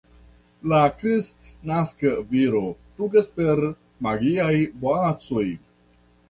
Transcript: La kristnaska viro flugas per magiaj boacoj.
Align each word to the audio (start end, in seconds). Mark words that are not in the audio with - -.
La 0.71 0.77
kristnaska 1.01 2.13
viro 2.31 2.63
flugas 2.95 3.29
per 3.37 3.63
magiaj 4.07 4.57
boacoj. 4.87 5.47